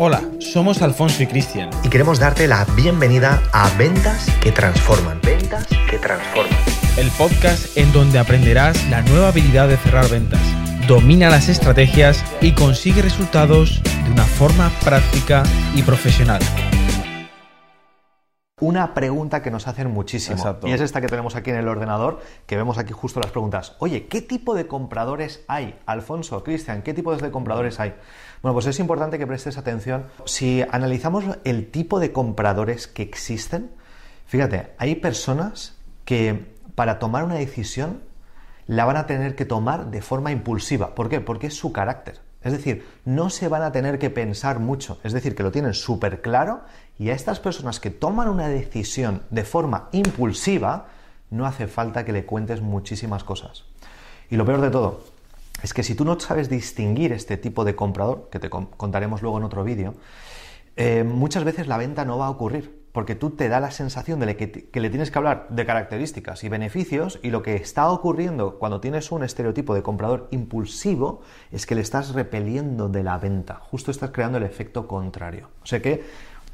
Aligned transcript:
Hola, 0.00 0.22
somos 0.38 0.80
Alfonso 0.80 1.24
y 1.24 1.26
Cristian. 1.26 1.70
Y 1.82 1.88
queremos 1.88 2.20
darte 2.20 2.46
la 2.46 2.64
bienvenida 2.76 3.42
a 3.52 3.68
Ventas 3.76 4.30
que 4.40 4.52
Transforman. 4.52 5.20
Ventas 5.24 5.66
que 5.90 5.98
Transforman. 5.98 6.56
El 6.96 7.10
podcast 7.10 7.76
en 7.76 7.92
donde 7.92 8.20
aprenderás 8.20 8.88
la 8.90 9.02
nueva 9.02 9.30
habilidad 9.30 9.66
de 9.66 9.76
cerrar 9.76 10.08
ventas. 10.08 10.40
Domina 10.86 11.30
las 11.30 11.48
estrategias 11.48 12.24
y 12.40 12.52
consigue 12.52 13.02
resultados 13.02 13.82
de 14.04 14.12
una 14.12 14.24
forma 14.24 14.70
práctica 14.84 15.42
y 15.74 15.82
profesional. 15.82 16.42
Una 18.60 18.94
pregunta 18.94 19.40
que 19.42 19.50
nos 19.50 19.68
hacen 19.68 19.90
muchísimo. 19.90 20.36
Exacto. 20.36 20.66
Y 20.66 20.72
es 20.72 20.80
esta 20.80 21.00
que 21.00 21.06
tenemos 21.06 21.36
aquí 21.36 21.50
en 21.50 21.56
el 21.56 21.68
ordenador, 21.68 22.20
que 22.46 22.56
vemos 22.56 22.78
aquí 22.78 22.92
justo 22.92 23.20
las 23.20 23.30
preguntas. 23.30 23.76
Oye, 23.78 24.06
¿qué 24.06 24.20
tipo 24.20 24.54
de 24.54 24.66
compradores 24.66 25.44
hay? 25.46 25.78
Alfonso, 25.86 26.42
Cristian, 26.42 26.82
¿qué 26.82 26.92
tipos 26.92 27.22
de 27.22 27.30
compradores 27.30 27.78
hay? 27.78 27.94
Bueno, 28.42 28.54
pues 28.54 28.66
es 28.66 28.80
importante 28.80 29.18
que 29.18 29.26
prestes 29.26 29.58
atención. 29.58 30.06
Si 30.24 30.64
analizamos 30.70 31.24
el 31.44 31.70
tipo 31.70 32.00
de 32.00 32.12
compradores 32.12 32.88
que 32.88 33.02
existen, 33.02 33.70
fíjate, 34.26 34.72
hay 34.78 34.96
personas 34.96 35.76
que 36.04 36.52
para 36.74 36.98
tomar 36.98 37.24
una 37.24 37.34
decisión 37.34 38.00
la 38.66 38.84
van 38.84 38.96
a 38.96 39.06
tener 39.06 39.34
que 39.34 39.44
tomar 39.44 39.90
de 39.90 40.02
forma 40.02 40.30
impulsiva. 40.30 40.94
¿Por 40.94 41.08
qué? 41.08 41.20
Porque 41.20 41.48
es 41.48 41.54
su 41.54 41.72
carácter. 41.72 42.20
Es 42.42 42.52
decir, 42.52 42.86
no 43.04 43.30
se 43.30 43.48
van 43.48 43.62
a 43.62 43.72
tener 43.72 43.98
que 43.98 44.10
pensar 44.10 44.60
mucho, 44.60 44.98
es 45.02 45.12
decir, 45.12 45.34
que 45.34 45.42
lo 45.42 45.50
tienen 45.50 45.74
súper 45.74 46.22
claro 46.22 46.60
y 46.98 47.10
a 47.10 47.14
estas 47.14 47.40
personas 47.40 47.80
que 47.80 47.90
toman 47.90 48.28
una 48.28 48.48
decisión 48.48 49.22
de 49.30 49.44
forma 49.44 49.88
impulsiva, 49.92 50.86
no 51.30 51.46
hace 51.46 51.66
falta 51.66 52.04
que 52.04 52.12
le 52.12 52.24
cuentes 52.24 52.60
muchísimas 52.60 53.24
cosas. 53.24 53.64
Y 54.30 54.36
lo 54.36 54.44
peor 54.44 54.60
de 54.60 54.70
todo 54.70 55.00
es 55.62 55.74
que 55.74 55.82
si 55.82 55.94
tú 55.94 56.04
no 56.04 56.18
sabes 56.20 56.48
distinguir 56.48 57.12
este 57.12 57.36
tipo 57.36 57.64
de 57.64 57.74
comprador, 57.74 58.28
que 58.30 58.38
te 58.38 58.50
contaremos 58.50 59.22
luego 59.22 59.38
en 59.38 59.44
otro 59.44 59.64
vídeo, 59.64 59.94
eh, 60.76 61.02
muchas 61.02 61.42
veces 61.42 61.66
la 61.66 61.76
venta 61.76 62.04
no 62.04 62.18
va 62.18 62.26
a 62.26 62.30
ocurrir, 62.30 62.77
porque 62.92 63.14
tú 63.14 63.30
te 63.30 63.48
da 63.48 63.60
la 63.60 63.70
sensación 63.70 64.20
de 64.20 64.36
que, 64.36 64.50
que, 64.50 64.80
le 64.80 64.90
tienes 64.90 65.10
que 65.10 65.18
hablar 65.18 65.46
de 65.50 65.66
características 65.66 66.42
y 66.44 66.48
beneficios 66.48 67.20
y 67.22 67.30
lo 67.30 67.42
que 67.42 67.56
está 67.56 67.90
ocurriendo 67.90 68.58
cuando 68.58 68.80
tienes 68.80 69.12
un 69.12 69.22
estereotipo 69.22 69.74
de 69.74 69.82
comprador 69.82 70.28
impulsivo 70.30 71.22
es 71.52 71.66
que 71.66 71.74
le 71.74 71.80
estás 71.80 72.14
repeliendo 72.14 72.88
de 72.88 73.02
la 73.02 73.18
venta, 73.18 73.56
justo 73.56 73.90
estás 73.90 74.10
creando 74.10 74.38
el 74.38 74.44
efecto 74.44 74.86
contrario. 74.86 75.48
O 75.62 75.66
sea 75.66 75.80
que 75.80 76.04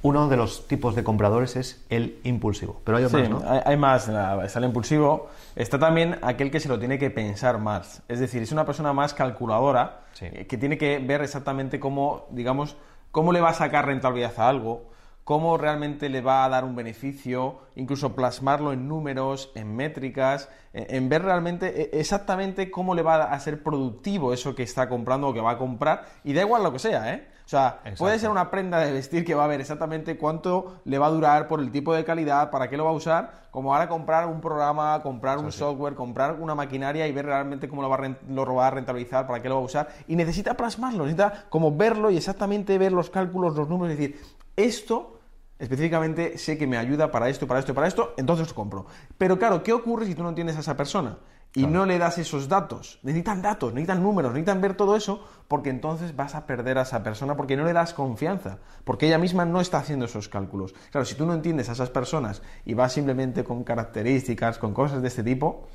uno 0.03 0.29
de 0.29 0.37
los 0.37 0.69
tipos 0.69 0.95
de 0.95 1.03
compradores 1.03 1.57
es 1.57 1.83
el 1.89 2.19
impulsivo, 2.25 2.83
pero 2.85 2.98
hay 2.98 3.09
sí, 3.09 3.17
más, 3.17 3.31
¿no? 3.31 3.43
Hay, 3.47 3.61
hay 3.65 3.77
más, 3.79 4.11
está 4.45 4.59
el 4.59 4.67
impulsivo, 4.67 5.31
está 5.57 5.79
también 5.79 6.19
aquel 6.21 6.51
que 6.51 6.61
se 6.61 6.69
lo 6.69 6.79
tiene 6.79 6.98
que 6.98 7.11
pensar 7.11 7.59
más, 7.59 8.03
es 8.07 8.21
decir, 8.21 8.43
es 8.43 8.53
una 8.53 8.67
persona 8.67 8.93
más 8.93 9.15
calculadora 9.15 10.05
Sí. 10.15 10.27
eh, 10.33 10.47
que 10.47 10.57
tiene 10.57 10.79
que 10.79 10.98
ver 10.98 11.23
exactamente 11.23 11.81
cómo, 11.81 12.27
digamos, 12.31 12.77
cómo 13.11 13.33
le 13.33 13.41
va 13.41 13.51
a 13.51 13.55
sacar 13.55 13.87
rentabilidad 13.87 14.33
a 14.39 14.48
algo, 14.48 14.85
cómo 15.25 15.56
realmente 15.56 16.08
le 16.08 16.20
va 16.20 16.44
a 16.44 16.48
dar 16.48 16.64
un 16.64 16.77
beneficio, 16.77 17.61
incluso 17.77 18.14
plasmarlo 18.14 18.72
en 18.72 18.86
números, 18.86 19.50
en 19.55 19.75
métricas, 19.75 20.50
en, 20.72 21.08
ver 21.08 21.22
realmente 21.22 21.83
eh, 21.83 21.91
exactamente 21.94 22.70
cómo 22.70 22.94
le 22.94 23.03
va 23.03 23.25
a 23.25 23.41
ser 23.41 23.62
productivo 23.62 24.33
eso 24.33 24.55
que 24.55 24.62
está 24.62 24.89
comprando 24.89 25.28
o 25.28 25.34
que 25.34 25.41
va 25.41 25.52
a 25.52 25.58
comprar, 25.58 26.05
y 26.25 26.34
da 26.34 26.42
igual 26.42 26.62
lo 26.62 26.72
que 26.72 26.78
sea, 26.78 27.14
¿eh? 27.14 27.28
O 27.45 27.48
sea, 27.48 27.80
Exacto. 27.80 27.98
puede 27.98 28.19
ser 28.19 28.30
una 28.30 28.50
prenda 28.50 28.78
de 28.78 28.91
vestir 28.91 29.22
que 29.22 29.34
va 29.34 29.45
a 29.45 29.47
ver 29.47 29.61
exactamente 29.61 30.17
cuánto 30.17 30.80
le 30.86 30.98
va 30.98 31.06
a 31.06 31.11
durar 31.11 31.47
por 31.47 31.61
el 31.61 31.70
tipo 31.70 31.95
de 31.95 32.02
calidad, 32.02 32.50
para 32.50 32.70
qué 32.70 32.77
lo 32.78 32.84
va 32.84 32.91
a 32.91 32.95
usar, 32.95 33.45
como 33.50 33.75
ahora 33.75 33.86
comprar 33.86 34.27
un 34.27 34.41
programa, 34.41 35.02
comprar 35.02 35.39
un 35.39 35.52
software, 35.52 35.95
comprar 35.95 36.41
una 36.41 36.55
maquinaria 36.55 37.06
y 37.06 37.12
ver 37.12 37.27
realmente 37.27 37.69
cómo 37.69 37.83
lo 37.83 37.91
va, 37.91 37.97
a 37.97 38.17
lo 38.28 38.55
va 38.55 38.69
a 38.69 38.70
rentabilizar, 38.70 39.27
para 39.27 39.42
qué 39.42 39.50
lo 39.50 39.56
va 39.56 39.61
a 39.61 39.64
usar. 39.64 39.89
Y 40.08 40.17
necesita 40.17 40.55
plasmarlo, 40.55 41.05
necesita 41.05 41.45
como 41.50 41.77
verlo 41.77 42.11
y 42.11 42.17
exactamente 42.17 42.78
ver 42.78 42.92
los 42.92 43.11
cálculos, 43.11 43.55
los 43.55 43.69
números, 43.69 43.95
y 43.95 43.97
decir, 43.98 44.20
esto 44.57 45.15
específicamente 45.59 46.37
sé 46.39 46.59
que 46.59 46.67
me 46.67 46.77
ayuda 46.77 47.11
para 47.11 47.29
esto, 47.29 47.47
para 47.47 47.61
esto, 47.61 47.75
para 47.75 47.87
esto, 47.87 48.15
entonces 48.17 48.49
lo 48.49 48.55
compro. 48.55 48.87
Pero 49.19 49.39
claro, 49.39 49.63
¿qué 49.63 49.73
ocurre 49.73 50.07
si 50.07 50.15
tú 50.15 50.23
no 50.23 50.35
tienes 50.35 50.57
a 50.57 50.61
esa 50.61 50.77
persona? 50.77 51.19
Y 51.57 51.67
no 51.67 51.87
le 51.87 51.98
das 51.98 52.19
esos 52.19 52.48
datos. 52.48 52.98
Necesitan 53.05 53.41
datos, 53.41 53.73
necesitan 53.73 54.03
números, 54.03 54.33
necesitan 54.33 54.61
ver 54.61 54.77
todo 54.77 54.97
eso, 54.97 55.25
porque 55.47 55.70
entonces 55.70 56.17
vas 56.17 56.35
a 56.35 56.47
perder 56.47 56.79
a 56.79 56.83
esa 56.83 57.05
persona 57.05 57.37
porque 57.37 57.57
no 57.57 57.64
le 57.64 57.73
das 57.73 57.95
confianza, 57.95 58.59
porque 58.83 59.07
ella 59.07 59.19
misma 59.19 59.45
no 59.45 59.61
está 59.61 59.79
haciendo 59.79 60.07
esos 60.07 60.29
cálculos. 60.29 60.75
Claro, 60.91 61.05
si 61.05 61.14
tú 61.14 61.25
no 61.27 61.33
entiendes 61.33 61.69
a 61.69 61.73
esas 61.73 61.91
personas 61.91 62.43
y 62.64 62.75
vas 62.75 62.93
simplemente 62.93 63.45
con 63.45 63.63
características, 63.63 64.59
con 64.59 64.75
cosas 64.75 65.01
de 65.01 65.07
este 65.07 65.23
tipo, 65.23 65.69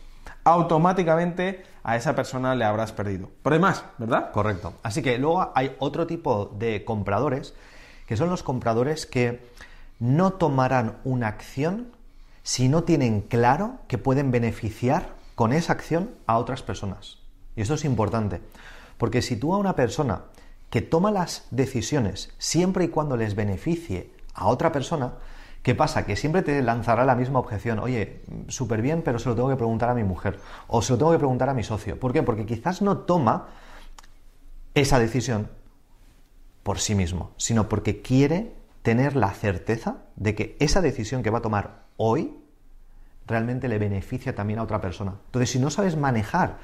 automáticamente 0.43 1.63
a 1.83 1.95
esa 1.95 2.13
persona 2.13 2.55
le 2.55 2.65
habrás 2.65 2.91
perdido. 2.91 3.29
Pero 3.41 3.53
hay 3.53 3.61
más, 3.61 3.85
¿verdad? 3.97 4.31
Correcto. 4.33 4.73
Así 4.83 5.01
que 5.01 5.17
luego 5.17 5.53
hay 5.55 5.77
otro 5.79 6.05
tipo 6.05 6.53
de 6.57 6.83
compradores, 6.83 7.53
que 8.09 8.17
son 8.17 8.31
los 8.31 8.41
compradores 8.41 9.05
que 9.05 9.39
no 9.99 10.33
tomarán 10.33 10.97
una 11.03 11.27
acción 11.27 11.91
si 12.41 12.67
no 12.67 12.83
tienen 12.83 13.21
claro 13.21 13.77
que 13.87 13.99
pueden 13.99 14.31
beneficiar 14.31 15.13
con 15.35 15.53
esa 15.53 15.73
acción 15.73 16.09
a 16.25 16.39
otras 16.39 16.63
personas. 16.63 17.19
Y 17.55 17.61
esto 17.61 17.75
es 17.75 17.85
importante, 17.85 18.41
porque 18.97 19.21
si 19.21 19.35
tú 19.35 19.53
a 19.53 19.59
una 19.59 19.75
persona 19.75 20.23
que 20.71 20.81
toma 20.81 21.11
las 21.11 21.45
decisiones 21.51 22.33
siempre 22.39 22.85
y 22.85 22.87
cuando 22.87 23.15
les 23.15 23.35
beneficie 23.35 24.09
a 24.33 24.47
otra 24.47 24.71
persona, 24.71 25.13
¿qué 25.61 25.75
pasa? 25.75 26.07
Que 26.07 26.15
siempre 26.15 26.41
te 26.41 26.63
lanzará 26.63 27.05
la 27.05 27.13
misma 27.13 27.37
objeción, 27.37 27.77
oye, 27.77 28.23
súper 28.47 28.81
bien, 28.81 29.03
pero 29.03 29.19
se 29.19 29.29
lo 29.29 29.35
tengo 29.35 29.49
que 29.49 29.55
preguntar 29.55 29.87
a 29.87 29.93
mi 29.93 30.03
mujer, 30.03 30.39
o 30.67 30.81
se 30.81 30.93
lo 30.93 30.97
tengo 30.97 31.11
que 31.11 31.19
preguntar 31.19 31.49
a 31.49 31.53
mi 31.53 31.61
socio. 31.61 31.99
¿Por 31.99 32.11
qué? 32.11 32.23
Porque 32.23 32.47
quizás 32.47 32.81
no 32.81 32.97
toma 32.97 33.49
esa 34.73 34.97
decisión 34.97 35.58
por 36.63 36.79
sí 36.79 36.95
mismo, 36.95 37.31
sino 37.37 37.69
porque 37.69 38.01
quiere 38.01 38.53
tener 38.81 39.15
la 39.15 39.31
certeza 39.31 39.97
de 40.15 40.35
que 40.35 40.55
esa 40.59 40.81
decisión 40.81 41.23
que 41.23 41.29
va 41.29 41.39
a 41.39 41.41
tomar 41.41 41.83
hoy 41.97 42.33
realmente 43.27 43.67
le 43.67 43.77
beneficia 43.77 44.35
también 44.35 44.59
a 44.59 44.63
otra 44.63 44.81
persona. 44.81 45.15
Entonces, 45.25 45.51
si 45.51 45.59
no 45.59 45.69
sabes 45.69 45.95
manejar 45.95 46.57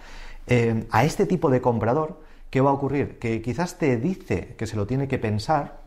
eh, 0.48 0.86
a 0.92 1.04
este 1.04 1.26
tipo 1.26 1.50
de 1.50 1.62
comprador, 1.62 2.22
¿qué 2.50 2.62
va 2.62 2.72
a 2.72 2.74
ocurrir? 2.74 3.20
Que 3.20 3.42
quizás 3.42 3.78
te 3.78 3.98
dice 3.98 4.56
que 4.58 4.68
se 4.68 4.76
lo 4.76 4.88
tiene 4.88 5.08
que 5.08 5.20
pensar, 5.20 5.82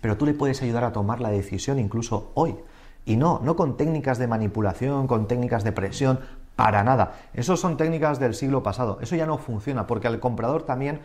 pero 0.00 0.16
tú 0.16 0.26
le 0.26 0.34
puedes 0.34 0.62
ayudar 0.62 0.84
a 0.84 0.92
tomar 0.92 1.20
la 1.20 1.30
decisión 1.30 1.78
incluso 1.78 2.32
hoy. 2.34 2.56
Y 3.04 3.16
no, 3.16 3.40
no 3.44 3.54
con 3.54 3.76
técnicas 3.76 4.18
de 4.18 4.26
manipulación, 4.26 5.06
con 5.06 5.28
técnicas 5.28 5.62
de 5.62 5.72
presión, 5.72 6.20
para 6.56 6.82
nada. 6.82 7.12
Eso 7.34 7.56
son 7.56 7.76
técnicas 7.76 8.18
del 8.18 8.34
siglo 8.34 8.62
pasado. 8.62 8.98
Eso 9.00 9.14
ya 9.14 9.26
no 9.26 9.38
funciona, 9.38 9.86
porque 9.86 10.08
al 10.08 10.18
comprador 10.18 10.64
también 10.64 11.00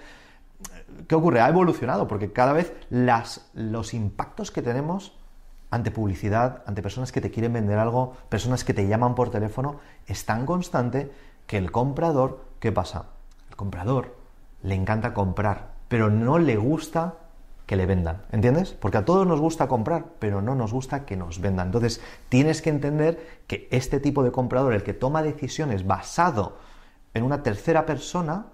¿qué 1.08 1.16
ocurre? 1.16 1.42
Ha 1.42 1.50
evolucionado 1.50 2.08
porque 2.08 2.32
cada 2.32 2.54
vez 2.54 2.74
las, 2.90 3.50
los 3.54 3.94
impactos 3.94 4.52
que 4.52 4.62
tenemos 4.62 5.18
ante 5.70 5.92
publicidad, 5.92 6.64
ante 6.66 6.82
personas 6.82 7.12
que 7.12 7.22
te 7.22 7.32
quieren 7.32 7.54
vender 7.54 7.80
algo, 7.80 8.14
personas 8.30 8.64
que 8.64 8.74
te 8.74 8.88
llaman 8.88 9.16
por 9.16 9.32
teléfono, 9.32 9.80
es 10.06 10.26
tan 10.26 10.46
constante 10.46 11.12
que 11.48 11.58
el 11.58 11.72
comprador, 11.72 12.46
¿qué 12.60 12.72
pasa? 12.72 13.06
El 13.50 13.56
comprador 13.56 14.16
le 14.64 14.76
encanta 14.76 15.14
comprar, 15.14 15.72
pero 15.88 16.10
no 16.10 16.40
le 16.40 16.58
gusta 16.58 17.16
que 17.66 17.78
le 17.78 17.86
vendan, 17.86 18.24
¿entiendes? 18.34 18.74
Porque 18.74 18.98
a 18.98 19.06
todos 19.06 19.26
nos 19.26 19.40
gusta 19.40 19.70
comprar, 19.70 20.06
pero 20.20 20.42
no 20.42 20.56
nos 20.56 20.74
gusta 20.74 21.06
que 21.06 21.16
nos 21.16 21.40
vendan. 21.40 21.68
Entonces, 21.68 22.02
tienes 22.28 22.62
que 22.62 22.70
entender 22.70 23.44
que 23.48 23.70
este 23.72 24.02
tipo 24.02 24.24
de 24.24 24.32
comprador, 24.32 24.74
el 24.74 24.84
que 24.84 24.94
toma 24.94 25.24
decisiones 25.24 25.88
basado 25.88 26.58
en 27.14 27.24
una 27.24 27.44
tercera 27.44 27.86
persona, 27.86 28.48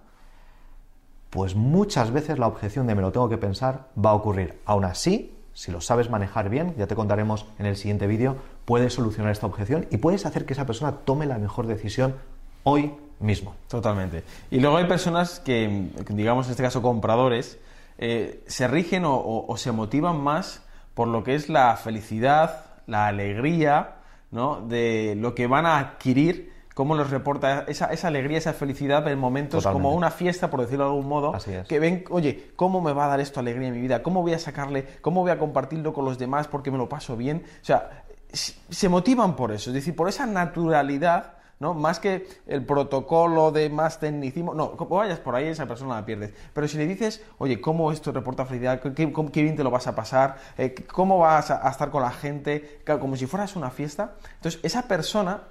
pues 1.38 1.54
muchas 1.56 2.10
veces 2.10 2.40
la 2.40 2.48
objeción 2.48 2.88
de 2.88 2.96
me 2.96 3.04
lo 3.04 3.12
tengo 3.12 3.30
que 3.30 3.38
pensar 3.38 3.90
va 4.04 4.10
a 4.10 4.14
ocurrir. 4.16 4.58
Aún 4.66 4.86
así, 4.86 5.38
si 5.54 5.72
lo 5.72 5.82
sabes 5.82 6.10
manejar 6.10 6.50
bien, 6.50 6.74
ya 6.80 6.88
te 6.88 6.96
contaremos 6.96 7.46
en 7.60 7.68
el 7.68 7.76
siguiente 7.78 8.08
vídeo, 8.08 8.38
puedes 8.66 8.94
solucionar 8.96 9.32
esta 9.32 9.46
objeción 9.46 9.86
y 9.92 9.98
puedes 9.98 10.26
hacer 10.26 10.48
que 10.48 10.54
esa 10.54 10.66
persona 10.66 10.94
tome 11.06 11.28
la 11.28 11.38
mejor 11.38 11.68
decisión 11.68 12.16
hoy 12.64 12.92
mismo. 13.20 13.54
Totalmente. 13.68 14.24
Y 14.50 14.60
luego 14.62 14.78
hay 14.78 14.86
personas 14.86 15.40
que, 15.40 15.90
digamos 16.10 16.48
en 16.48 16.52
este 16.54 16.64
caso 16.64 16.82
compradores, 16.82 17.60
eh, 18.00 18.44
se 18.48 18.68
rigen 18.68 19.06
o, 19.06 19.14
o- 19.14 19.46
o 19.48 19.58
se 19.58 19.72
motivan 19.72 20.20
más 20.20 20.64
por 20.96 21.08
lo 21.08 21.24
que 21.24 21.36
es 21.36 21.50
la 21.50 21.76
felicidad, 21.78 22.66
la 22.88 23.06
alegría, 23.06 23.98
¿no? 24.32 24.62
De 24.68 25.14
lo 25.16 25.36
que 25.36 25.46
van 25.46 25.68
a 25.68 25.78
adquirir, 25.78 26.52
cómo 26.78 26.96
les 26.96 27.10
reporta 27.10 27.66
esa, 27.68 27.88
esa 27.88 28.08
alegría, 28.10 28.38
esa 28.38 28.54
felicidad 28.54 29.08
en 29.08 29.18
momentos 29.18 29.64
Totalmente. 29.64 29.84
como 29.84 29.98
una 29.98 30.12
fiesta, 30.12 30.52
por 30.52 30.62
decirlo 30.62 30.84
de 30.86 30.92
algún 30.92 31.08
modo, 31.08 31.34
Así 31.34 31.52
es. 31.52 31.68
que 31.68 31.80
ven, 31.80 32.04
oye, 32.12 32.52
¿cómo 32.56 32.82
me 32.82 32.94
va 32.94 33.06
a 33.06 33.08
dar 33.08 33.20
esto 33.20 33.40
alegría 33.40 33.68
en 33.70 33.74
mi 33.74 33.82
vida? 33.82 34.04
¿Cómo 34.04 34.22
voy 34.22 34.34
a 34.34 34.40
sacarle? 34.40 34.86
¿Cómo 35.02 35.22
voy 35.22 35.32
a 35.32 35.40
compartirlo 35.40 35.92
con 35.92 36.06
los 36.06 36.20
demás 36.20 36.48
porque 36.48 36.70
me 36.70 36.78
lo 36.78 36.88
paso 36.88 37.18
bien? 37.18 37.44
O 37.64 37.66
sea, 37.66 38.04
se 38.32 38.90
motivan 38.90 39.36
por 39.36 39.52
eso, 39.52 39.72
es 39.72 39.74
decir, 39.74 39.96
por 39.96 40.08
esa 40.08 40.28
naturalidad, 40.28 41.34
¿no? 41.60 41.74
Más 41.74 42.00
que 42.00 42.28
el 42.46 42.64
protocolo 42.64 43.52
de 43.52 43.70
más 43.70 44.00
tecnicismo, 44.00 44.54
no, 44.54 44.72
como 44.78 44.98
vayas 44.98 45.18
por 45.18 45.34
ahí, 45.36 45.48
esa 45.48 45.66
persona 45.66 45.96
la 45.96 46.06
pierdes. 46.06 46.32
Pero 46.54 46.68
si 46.68 46.78
le 46.78 46.86
dices, 46.86 47.24
oye, 47.40 47.60
¿cómo 47.60 47.92
esto 47.92 48.12
reporta 48.12 48.46
felicidad? 48.46 48.80
¿Qué, 48.80 48.94
qué- 48.94 49.12
qué 49.32 49.42
bien 49.42 49.56
te 49.56 49.64
lo 49.64 49.72
vas 49.72 49.88
a 49.88 49.96
pasar? 49.96 50.36
Eh, 50.60 50.76
¿Cómo 50.94 51.18
vas 51.18 51.50
a, 51.50 51.68
a 51.68 51.72
estar 51.72 51.90
con 51.90 52.04
la 52.04 52.12
gente? 52.12 52.82
Claro, 52.84 53.00
como 53.00 53.16
si 53.16 53.26
fueras 53.26 53.56
una 53.56 53.72
fiesta. 53.72 54.14
Entonces, 54.36 54.60
esa 54.64 54.84
persona 54.88 55.42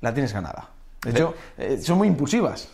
la 0.00 0.12
tienes 0.14 0.32
ganada. 0.32 0.70
De 1.02 1.10
hecho, 1.10 1.34
eh, 1.56 1.78
son 1.80 1.98
muy 1.98 2.08
impulsivas. 2.08 2.68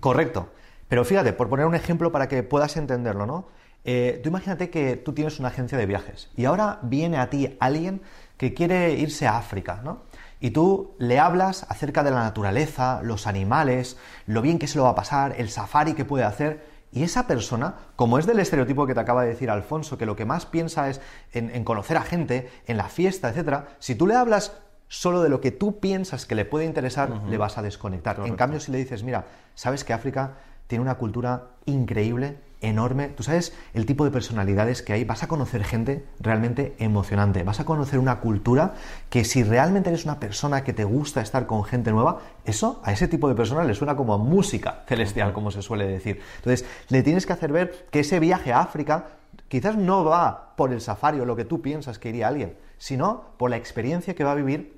Correcto. 0.00 0.48
Pero 0.88 1.04
fíjate, 1.04 1.32
por 1.32 1.48
poner 1.48 1.66
un 1.66 1.74
ejemplo 1.74 2.10
para 2.10 2.28
que 2.28 2.42
puedas 2.42 2.76
entenderlo, 2.76 3.26
¿no? 3.26 3.46
Eh, 3.84 4.20
tú 4.22 4.30
imagínate 4.30 4.70
que 4.70 4.96
tú 4.96 5.12
tienes 5.12 5.38
una 5.38 5.48
agencia 5.48 5.78
de 5.78 5.86
viajes 5.86 6.30
y 6.36 6.44
ahora 6.44 6.78
viene 6.82 7.18
a 7.18 7.30
ti 7.30 7.56
alguien 7.60 8.02
que 8.36 8.52
quiere 8.52 8.92
irse 8.94 9.26
a 9.26 9.38
África, 9.38 9.80
¿no? 9.84 10.02
Y 10.40 10.50
tú 10.50 10.94
le 10.98 11.18
hablas 11.18 11.66
acerca 11.68 12.02
de 12.02 12.10
la 12.10 12.20
naturaleza, 12.20 13.00
los 13.02 13.26
animales, 13.26 13.96
lo 14.26 14.42
bien 14.42 14.58
que 14.58 14.66
se 14.66 14.78
lo 14.78 14.84
va 14.84 14.90
a 14.90 14.94
pasar, 14.94 15.34
el 15.38 15.50
safari 15.50 15.94
que 15.94 16.04
puede 16.04 16.24
hacer, 16.24 16.64
y 16.92 17.02
esa 17.02 17.26
persona, 17.26 17.74
como 17.96 18.18
es 18.18 18.26
del 18.26 18.38
estereotipo 18.38 18.86
que 18.86 18.94
te 18.94 19.00
acaba 19.00 19.22
de 19.22 19.30
decir 19.30 19.50
Alfonso, 19.50 19.98
que 19.98 20.06
lo 20.06 20.16
que 20.16 20.24
más 20.24 20.46
piensa 20.46 20.88
es 20.88 21.00
en, 21.32 21.64
conocer 21.64 21.96
a 21.96 22.02
gente, 22.02 22.50
en 22.66 22.76
la 22.76 22.88
fiesta, 22.88 23.28
etc., 23.28 23.64
si 23.78 23.94
tú 23.94 24.06
le 24.06 24.14
hablas 24.14 24.52
solo 24.88 25.22
de 25.22 25.28
lo 25.28 25.40
que 25.40 25.50
tú 25.50 25.80
piensas 25.80 26.26
que 26.26 26.34
le 26.34 26.44
puede 26.44 26.64
interesar, 26.64 27.10
le 27.28 27.38
vas 27.38 27.58
a 27.58 27.62
desconectar. 27.62 28.20
En 28.24 28.36
cambio, 28.36 28.60
si 28.60 28.72
le 28.72 28.78
dices, 28.78 29.02
mira, 29.02 29.26
sabes 29.54 29.84
que 29.84 29.92
África 29.92 30.34
tiene 30.66 30.82
una 30.82 30.96
cultura 30.96 31.48
increíble, 31.66 32.38
enorme. 32.60 33.08
Tú 33.08 33.22
sabes 33.22 33.52
el 33.74 33.86
tipo 33.86 34.04
de 34.04 34.10
personalidades 34.10 34.82
que 34.82 34.92
hay. 34.92 35.04
Vas 35.04 35.22
a 35.22 35.28
conocer 35.28 35.64
gente 35.64 36.04
realmente 36.20 36.74
emocionante. 36.78 37.42
Vas 37.42 37.60
a 37.60 37.64
conocer 37.64 37.98
una 37.98 38.20
cultura 38.20 38.74
que 39.10 39.24
si 39.24 39.42
realmente 39.42 39.90
eres 39.90 40.04
una 40.04 40.18
persona 40.20 40.64
que 40.64 40.72
te 40.72 40.84
gusta 40.84 41.20
estar 41.20 41.46
con 41.46 41.64
gente 41.64 41.92
nueva, 41.92 42.20
eso 42.44 42.80
a 42.84 42.92
ese 42.92 43.08
tipo 43.08 43.28
de 43.28 43.34
persona 43.34 43.64
le 43.64 43.74
suena 43.74 43.96
como 43.96 44.14
a 44.14 44.18
música 44.18 44.84
celestial, 44.86 45.32
como 45.32 45.50
se 45.50 45.62
suele 45.62 45.86
decir. 45.86 46.20
Entonces, 46.36 46.66
le 46.88 47.02
tienes 47.02 47.26
que 47.26 47.32
hacer 47.32 47.52
ver 47.52 47.86
que 47.90 48.00
ese 48.00 48.20
viaje 48.20 48.52
a 48.52 48.60
África 48.60 49.06
quizás 49.48 49.76
no 49.76 50.04
va 50.04 50.54
por 50.56 50.72
el 50.72 50.80
safari 50.80 51.20
o 51.20 51.24
lo 51.24 51.36
que 51.36 51.44
tú 51.44 51.62
piensas 51.62 51.98
que 51.98 52.10
iría 52.10 52.28
alguien, 52.28 52.56
sino 52.78 53.24
por 53.36 53.50
la 53.50 53.56
experiencia 53.56 54.14
que 54.14 54.24
va 54.24 54.32
a 54.32 54.36
vivir 54.36 54.77